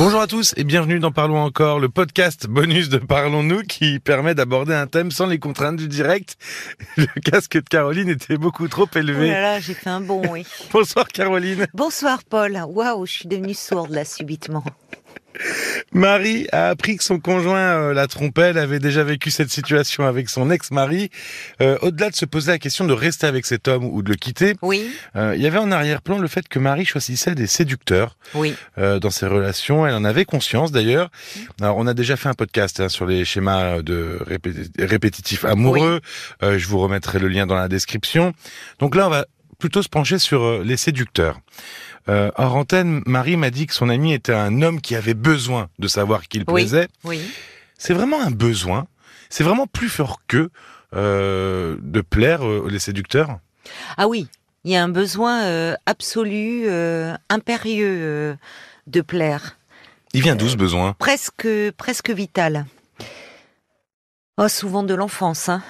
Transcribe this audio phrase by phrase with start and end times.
[0.00, 4.34] Bonjour à tous et bienvenue dans Parlons encore, le podcast bonus de Parlons-nous qui permet
[4.34, 6.38] d'aborder un thème sans les contraintes du direct.
[6.96, 9.28] Le casque de Caroline était beaucoup trop Oh élevé.
[9.28, 10.46] là là, j'ai fait un bon, oui.
[10.72, 11.66] Bonsoir Caroline.
[11.74, 12.58] Bonsoir Paul.
[12.66, 14.64] Waouh, je suis devenue sourde là subitement.
[15.92, 18.42] Marie a appris que son conjoint euh, la trompait.
[18.50, 21.10] Elle avait déjà vécu cette situation avec son ex-mari.
[21.60, 24.16] Euh, Au-delà de se poser la question de rester avec cet homme ou de le
[24.16, 28.16] quitter, Oui, euh, il y avait en arrière-plan le fait que Marie choisissait des séducteurs.
[28.34, 28.54] oui.
[28.78, 29.86] euh, dans ses relations.
[29.86, 31.10] Elle en avait conscience d'ailleurs.
[31.60, 36.00] Alors, on a déjà fait un podcast hein, sur les schémas de répé- répétitifs amoureux.
[36.42, 38.32] Euh, je vous remettrai le lien dans la description.
[38.78, 39.26] Donc là, on va
[39.60, 41.38] plutôt se pencher sur euh, les séducteurs.
[42.08, 45.68] Euh, hors antenne, Marie m'a dit que son ami était un homme qui avait besoin
[45.78, 46.62] de savoir qu'il Oui.
[46.62, 46.88] plaisait.
[47.04, 47.20] Oui.
[47.78, 48.86] C'est vraiment un besoin.
[49.28, 50.50] C'est vraiment plus fort que
[50.96, 53.38] euh, de plaire euh, les séducteurs.
[53.96, 54.26] Ah oui,
[54.64, 56.68] il y a un besoin euh, absolu,
[57.28, 58.36] impérieux
[58.88, 59.56] de plaire,
[60.14, 60.94] Il vient d'où ce besoin?
[60.98, 61.46] presque,
[61.76, 62.66] presque vital.
[64.36, 65.62] Oh, souvent de l'enfance, hein.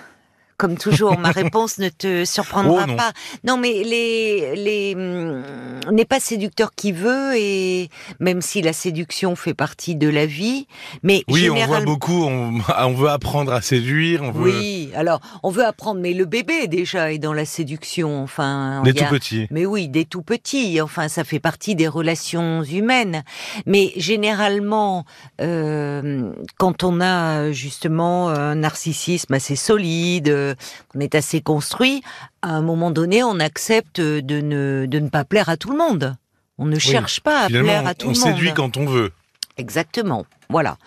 [0.61, 2.97] Comme toujours, ma réponse ne te surprendra Oh, non.
[2.97, 3.13] pas.
[3.45, 5.43] Non, mais les, les, hum,
[5.91, 7.89] n'est pas séducteur qui veut et
[8.21, 10.67] même si la séduction fait partie de la vie,
[11.03, 12.25] mais Oui, on voit beaucoup.
[12.25, 14.23] On, on veut apprendre à séduire.
[14.23, 18.23] On veut Oui, alors on veut apprendre, mais le bébé déjà est dans la séduction.
[18.23, 19.47] Enfin, des tout a- petits.
[19.51, 20.81] Mais oui, des tout petits.
[20.83, 23.23] Enfin, ça fait partie des relations humaines.
[23.65, 25.07] Mais généralement,
[25.41, 30.50] euh, quand on a justement un narcissisme assez solide,
[30.95, 32.03] on est assez construit,
[32.43, 35.79] à un moment donné, on accepte de ne, de ne pas plaire à tout le
[35.79, 36.17] monde.
[36.59, 38.29] On ne cherche pas à Finalement, plaire à tout on le monde.
[38.29, 39.13] séduit quand on veut.
[39.57, 40.25] Exactement.
[40.49, 40.79] Voilà.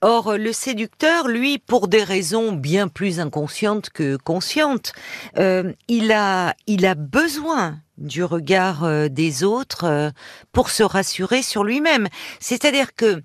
[0.00, 4.92] Or, le séducteur, lui, pour des raisons bien plus inconscientes que conscientes,
[5.38, 10.10] euh, il a, il a besoin du regard euh, des autres euh,
[10.52, 12.08] pour se rassurer sur lui-même.
[12.40, 13.22] C'est-à-dire que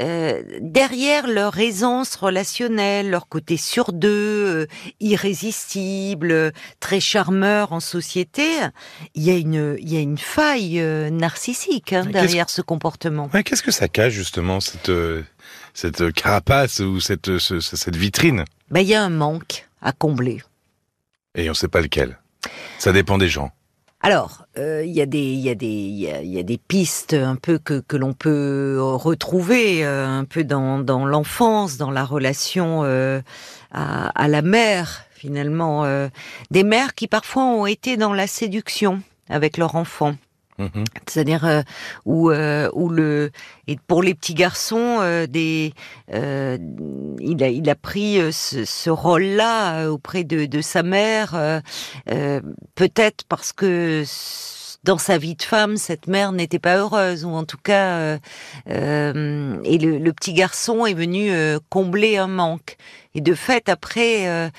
[0.00, 4.66] euh, derrière leur aisance relationnelle, leur côté sur deux,
[5.00, 8.46] irrésistible, très charmeur en société,
[9.14, 10.80] il y a une, il y a une faille
[11.10, 13.30] narcissique hein, derrière ce comportement.
[13.32, 14.90] Ouais, Qu'est-ce que ça cache justement cette
[15.74, 18.44] cette carapace ou cette ce- ce- cette vitrine?
[18.70, 20.42] Ben, il y a un manque à combler.
[21.34, 22.18] Et on sait pas lequel.
[22.78, 23.50] Ça dépend des gens.
[24.06, 28.12] Alors, euh, il y a des, il y a des, pistes un peu que l'on
[28.12, 33.20] peut retrouver euh, un peu dans l'enfance, dans la relation euh,
[33.72, 36.08] à, à la mère finalement, euh,
[36.52, 40.14] des mères qui parfois ont été dans la séduction avec leur enfant.
[40.58, 40.84] Mhm.
[41.06, 41.62] c'est-à-dire euh,
[42.06, 43.30] où euh, où le
[43.68, 45.26] et pour les petits garçons euh,
[46.14, 46.58] euh,
[47.20, 51.62] il a il a pris ce, ce rôle-là auprès de de sa mère
[52.74, 54.04] peut-être parce que
[54.84, 58.18] dans sa vie de femme, cette mère n'était pas heureuse, ou en tout cas, euh,
[58.70, 61.30] euh, et le, le petit garçon est venu
[61.68, 62.76] combler un manque.
[63.14, 64.52] Et de fait, après,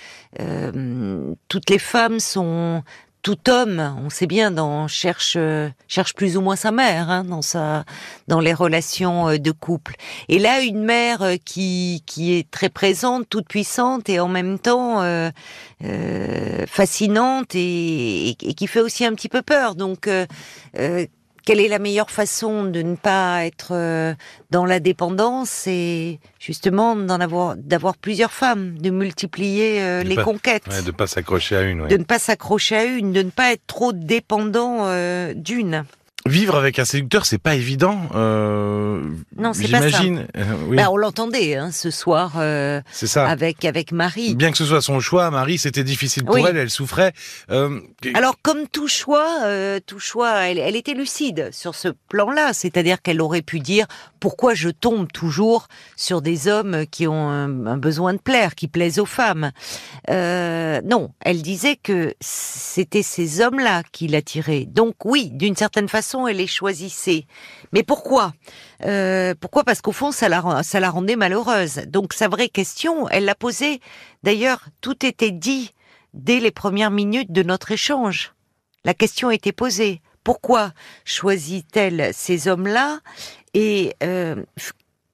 [1.48, 2.84] toutes les femmes sont
[3.28, 7.26] tout homme, on sait bien, dans, cherche euh, cherche plus ou moins sa mère hein,
[7.26, 7.42] dans
[8.30, 9.96] dans les relations euh, de couple.
[10.30, 14.60] Et là, une mère euh, qui qui est très présente, toute puissante et en même
[14.60, 19.76] temps euh, fascinante et, et, qui fait aussi un petit peu peur.
[19.76, 20.26] Donc, euh,
[21.48, 24.14] quelle est la meilleure façon de ne pas être euh,
[24.52, 30.16] dans la dépendance C'est justement d'en avoir d'avoir plusieurs femmes, de multiplier euh, De les
[30.16, 31.82] pas- conquêtes Ouais, de pas s'accrocher à une.
[31.84, 31.88] ouais.
[31.88, 35.86] de ne pas s'accrocher à une, de ne pas être trop dépendant euh, d'une.
[36.28, 38.02] Vivre avec un séducteur, c'est pas évident.
[38.16, 39.02] Euh,
[39.38, 40.28] Non, c'est pas J'imagine.
[40.36, 43.28] Euh, oui, Bah, on l'entendait hein, ce soir euh, c'est ça.
[43.28, 44.36] avec avec Marie.
[44.36, 46.44] Bien que ce soit son choix, Marie, c'était difficile pour Oui.
[46.48, 47.14] elle, elle souffrait.
[47.50, 47.80] Euh,
[48.14, 49.26] Alors comme tout choix,
[49.86, 53.86] tout choix, elle, elle était lucide sur ce plan-là, c'est-à-dire qu'elle aurait pu dire
[54.20, 59.00] pourquoi je tombe toujours sur des hommes qui ont un, besoin de plaire, qui plaisent
[59.00, 59.52] aux femmes.
[60.10, 64.66] Euh, non, elle disait que c'était ces hommes-là qui l'attiraient.
[64.66, 67.26] Donc oui, d'une certaine façon, elle les choisissait.
[67.74, 68.34] Mais pourquoi?
[68.86, 69.64] Euh, Pourquoi?
[69.64, 71.82] Parce qu'au fond, ça la, ça la rendait malheureuse.
[71.88, 73.82] Donc sa vraie question, elle l'a posée.
[74.24, 75.74] D'ailleurs, tout était dit
[76.14, 78.34] dès les premières minutes de notre échange.
[78.86, 80.02] La question était posée.
[80.24, 80.74] Pourquoi
[81.06, 83.00] choisit-elle ces hommes-là?
[83.58, 84.36] Et euh,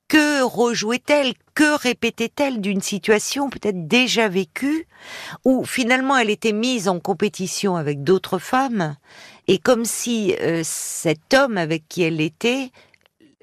[0.10, 4.86] que rejouait-elle, que répétait-elle d'une situation peut-être déjà vécue
[5.45, 8.98] où finalement elle était mise en compétition avec d'autres femmes
[9.48, 12.72] et comme si euh, cet homme avec qui elle était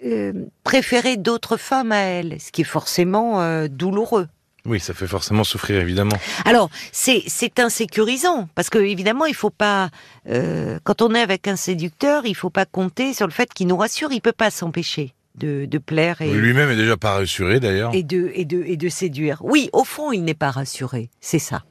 [0.04, 4.28] euh, préférait d'autres femmes à elle, ce qui est forcément douloureux.
[4.66, 6.16] Oui, ça fait forcément souffrir, évidemment.
[6.44, 9.90] Alors, c'est c'est insécurisant parce que évidemment, il faut pas
[10.28, 13.66] euh, quand on est avec un séducteur, il faut pas compter sur le fait qu'il
[13.68, 14.12] nous rassure.
[14.12, 17.94] Il peut pas s'empêcher de, de plaire et, Lui-même est déjà pas rassuré d'ailleurs.
[17.94, 19.38] et de, et, de, et de séduire.
[19.42, 21.62] Oui, au fond, il n'est pas rassuré, c'est ça.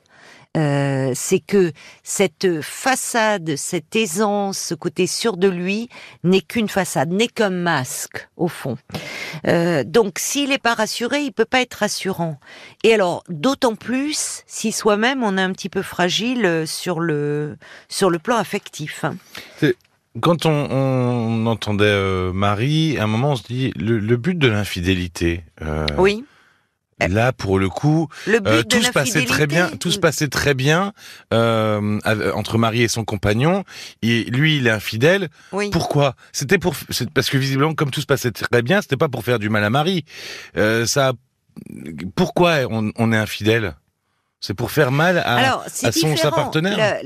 [0.58, 5.90] Euh, c'est que cette façade, cette aisance, ce côté sûr de lui
[6.24, 8.76] n'est qu'une façade, n'est qu'un masque au fond.
[9.46, 12.40] Euh, donc s'il n'est pas rassuré, il peut pas être rassurant.
[12.84, 17.56] Et alors d'autant plus si soi-même on est un petit peu fragile euh, sur le
[17.88, 19.04] sur le plan affectif.
[19.04, 19.16] hein.
[20.20, 24.36] Quand on, on entendait euh, Marie, à un moment on se dit le, le but
[24.38, 25.44] de l'infidélité.
[26.00, 26.26] Oui.
[27.08, 29.70] Là, pour le coup, Le euh, tout se passait très bien.
[29.70, 30.94] Tout se passait très bien
[31.34, 32.00] euh,
[32.34, 33.64] entre Marie et son compagnon.
[34.02, 35.30] Et lui, il est infidèle.
[35.52, 35.70] Oui.
[35.72, 36.16] Pourquoi?
[36.32, 36.76] C'était pour
[37.14, 39.64] parce que visiblement, comme tout se passait très bien, c'était pas pour faire du mal
[39.64, 40.04] à Marie.
[40.58, 41.14] Euh, ça.
[42.16, 43.76] Pourquoi on, on est infidèle?
[44.42, 45.36] C'est pour faire mal à.
[45.36, 47.00] Alors, c'est à son- sa partenaire.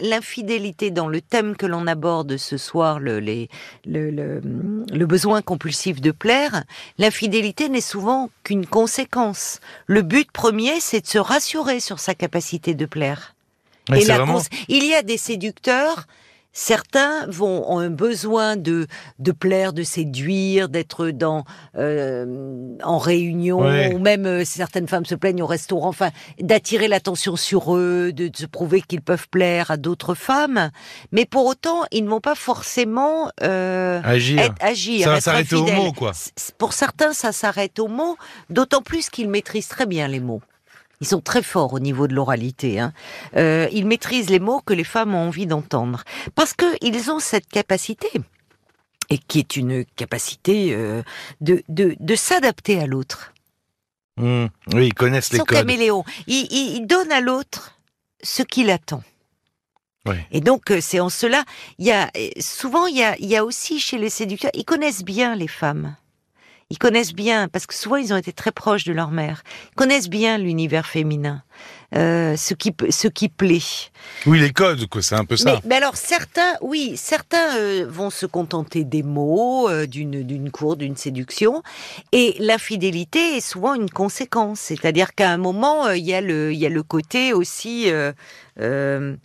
[0.00, 3.48] L'infidélité dans le thème que l'on aborde ce soir, le, les-
[3.86, 4.40] le, le,
[4.90, 6.64] le besoin compulsif de plaire,
[6.98, 9.60] l'infidélité n'est souvent qu'une conséquence.
[9.86, 13.34] Le but premier, c'est de se rassurer sur sa capacité de plaire.
[13.94, 14.40] Et la vraiment.
[14.68, 16.06] il y a des séducteurs.
[16.52, 18.86] Certains vont ont un besoin de
[19.20, 21.44] de plaire, de séduire, d'être dans
[21.76, 23.94] euh, en réunion, Ouais.
[23.94, 26.10] ou même euh, certaines femmes se plaignent au restaurant, enfin
[26.40, 30.70] d'attirer l'attention sur eux, de, de se prouver qu'ils peuvent plaire à d'autres femmes.
[31.12, 34.40] Mais pour autant, ils ne vont pas forcément euh, Agir.
[34.40, 35.06] être, agir.
[35.06, 36.12] Ça s'arrêter au mot, quoi.
[36.58, 38.16] Pour certains, ça s'arrête au mot,
[38.48, 40.42] d'autant plus qu'ils maîtrisent très bien les mots.
[41.00, 42.78] Ils sont très forts au niveau de l'oralité.
[42.78, 42.92] Hein.
[43.36, 46.04] Euh, ils maîtrisent les mots que les femmes ont envie d'entendre.
[46.34, 48.08] Parce qu'ils ont cette capacité,
[49.08, 51.02] et qui est une capacité euh,
[51.40, 53.32] de, de, de s'adapter à l'autre.
[54.18, 54.46] Mmh.
[54.74, 55.58] Oui, ils connaissent Ils les sont codes.
[55.58, 56.04] caméléons.
[56.26, 57.78] Ils, ils, donnent à l'autre
[58.22, 59.02] ce qu'il attend.
[60.06, 60.16] Oui.
[60.30, 61.44] Et donc, euh, c'est en cela,
[61.78, 62.10] il y a,
[62.40, 65.48] souvent, il y a, il y a aussi chez les séducteurs, ils connaissent bien les
[65.48, 65.96] femmes.
[66.70, 69.42] Ils connaissent bien, parce que souvent ils ont été très proches de leur mère.
[69.72, 71.42] Ils connaissent bien l'univers féminin,
[71.96, 73.90] euh, ce qui ce qui plaît.
[74.24, 75.02] Oui, les codes, quoi.
[75.02, 75.52] C'est un peu ça.
[75.52, 80.52] Mais, mais alors certains, oui, certains euh, vont se contenter des mots, euh, d'une d'une
[80.52, 81.64] cour, d'une séduction,
[82.12, 84.60] et l'infidélité est souvent une conséquence.
[84.60, 87.90] C'est-à-dire qu'à un moment, il y a le y a le côté aussi
[88.60, 89.16] euh,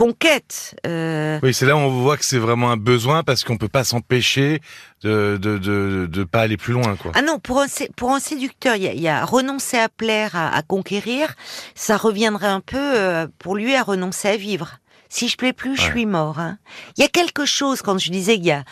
[0.00, 0.74] conquête.
[0.86, 3.68] euh, Oui, c'est là où on voit que c'est vraiment un besoin parce qu'on peut
[3.68, 4.60] pas s'empêcher
[5.02, 7.12] de de, de de pas aller plus loin, quoi.
[7.14, 7.66] Ah non, pour un,
[7.96, 11.34] pour un séducteur, il y a, il y a renoncer à plaire, à, à conquérir,
[11.74, 14.78] ça reviendrait un peu euh, pour lui à renoncer à vivre.
[15.10, 16.38] Si je plais plus, je suis mort.
[16.38, 16.56] hein.
[16.96, 18.64] Il y a quelque chose, quand je disais qu'il y a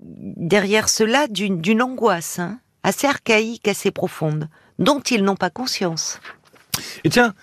[0.00, 6.20] derrière cela d'une d'une angoisse hein, assez archaïque, assez profonde, dont ils n'ont pas conscience.
[7.04, 7.34] Et tiens,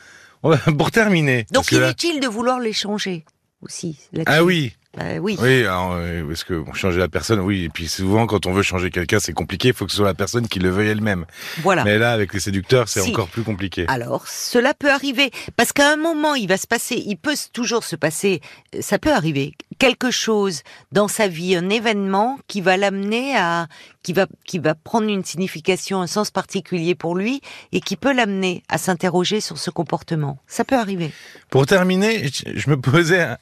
[0.77, 1.45] pour terminer.
[1.51, 3.25] Donc que là- inutile de vouloir les changer
[3.61, 3.97] aussi.
[4.25, 5.37] Ah oui, Bah oui.
[5.39, 8.53] oui, alors, euh, parce que bon, changer la personne, oui, et puis souvent quand on
[8.53, 10.87] veut changer quelqu'un, c'est compliqué, il faut que ce soit la personne qui le veuille
[10.87, 11.25] elle-même.
[11.61, 11.83] Voilà.
[11.83, 13.09] Mais là, avec les séducteurs, c'est Si.
[13.11, 13.85] encore plus compliqué.
[13.89, 17.83] Alors, cela peut arriver parce qu'à un moment, il va se passer, il peut toujours
[17.83, 18.41] se passer,
[18.75, 20.61] euh, ça peut arriver quelque chose
[20.91, 23.67] dans sa vie, un événement qui va l'amener à,
[24.01, 27.41] qui va, qui va prendre une signification, un sens particulier pour lui
[27.71, 30.39] et qui peut l'amener à s'interroger sur ce comportement.
[30.47, 31.11] Ça peut arriver.
[31.51, 33.37] Pour terminer, je, me posais un,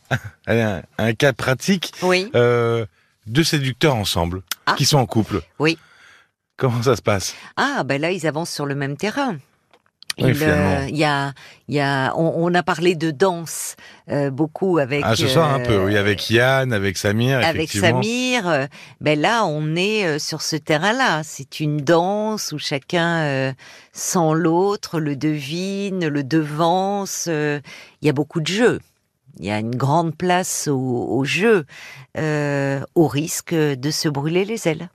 [0.47, 2.31] un- un cas pratique, Oui.
[2.35, 2.85] euh,
[3.27, 4.73] deux séducteurs ensemble, Ah.
[4.77, 5.41] qui sont en couple.
[5.59, 5.77] Oui.
[6.57, 7.35] Comment ça se passe?
[7.55, 9.37] Ah, ben là, ils avancent sur le même terrain.
[10.17, 11.33] Il, euh, il y a,
[11.67, 13.75] y a, on, on a parlé de danse
[14.09, 15.01] euh, beaucoup avec.
[15.05, 17.69] Ah, ce soir un peu, oui, avec Yann, avec Samir, avec.
[17.69, 18.67] Samir,
[19.01, 21.21] ben là, on est sur ce terrain-là.
[21.23, 23.53] C'est une danse où chacun
[23.91, 27.25] sent l'autre, le devine, le devance.
[27.27, 27.61] Il
[28.01, 28.79] y a beaucoup de jeux.
[29.39, 30.77] Il y a une grande place au,
[31.09, 31.65] au jeu,
[32.17, 34.89] euh, au risque de se brûler les ailes.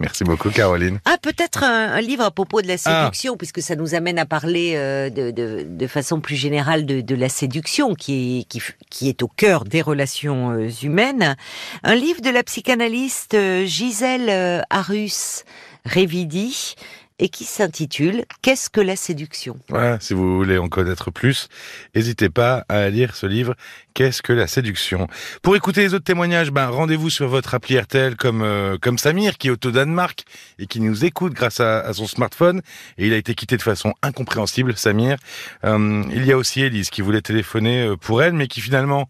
[0.00, 0.98] Merci beaucoup, Caroline.
[1.04, 3.02] Ah, peut-être un, un livre à propos de la Ah.
[3.04, 7.00] séduction, puisque ça nous amène à parler euh, de, de, de façon plus générale de,
[7.00, 11.36] de la séduction, qui est, qui, est au cœur des relations euh, humaines.
[11.84, 15.44] Un livre de la psychanalyste Gisèle Arus
[15.84, 16.74] Révidi,
[17.18, 19.56] et qui s'intitule Qu'est-ce que la séduction?
[19.68, 21.48] Voilà, si vous voulez en connaître plus,
[21.94, 23.54] n'hésitez pas à lire ce livre
[23.94, 25.06] Qu'est-ce que la séduction?
[25.42, 29.38] Pour écouter les autres témoignages, ben rendez-vous sur votre appli RTL comme euh, comme Samir
[29.38, 30.24] qui est au Danemark
[30.58, 32.60] et qui nous écoute grâce à, son smartphone.
[32.98, 35.16] Et il a été quitté de façon incompréhensible, Samir.
[35.64, 39.08] Euh, il y a aussi Elise qui voulait téléphoner euh, pour elle mais qui finalement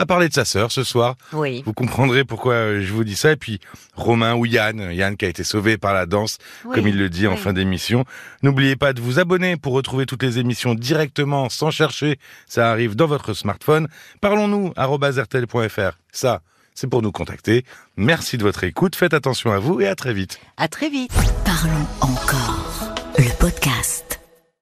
[0.00, 1.16] a parlé de sa sœur ce soir.
[1.34, 1.62] Oui.
[1.66, 3.32] Vous comprendrez pourquoi euh, je vous dis ça.
[3.32, 3.60] Et puis
[3.94, 7.26] Romain ou Yann, Yann qui a été sauvé par la danse comme il le dit
[7.26, 7.38] en oui.
[7.38, 8.06] fin d'émission.
[8.42, 12.18] N'oubliez pas de vous abonner pour retrouver toutes les émissions directement, sans chercher.
[12.46, 13.88] Ça arrive dans votre smartphone.
[14.22, 15.98] Parlons-nous, rtl.fr.
[16.12, 16.40] Ça,
[16.74, 17.66] c'est pour nous contacter.
[17.98, 20.40] Merci de votre écoute, faites attention à vous et à très vite.
[20.56, 21.12] À très vite.
[21.44, 22.94] Parlons encore.